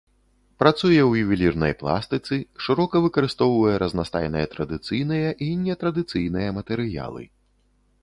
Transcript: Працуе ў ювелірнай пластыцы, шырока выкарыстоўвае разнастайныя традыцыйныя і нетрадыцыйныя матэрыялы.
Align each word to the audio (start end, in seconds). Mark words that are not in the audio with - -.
Працуе 0.61 0.95
ў 0.95 1.25
ювелірнай 1.25 1.73
пластыцы, 1.81 2.39
шырока 2.69 3.03
выкарыстоўвае 3.05 3.75
разнастайныя 3.85 4.45
традыцыйныя 4.57 5.29
і 5.49 5.55
нетрадыцыйныя 5.69 6.49
матэрыялы. 6.61 7.23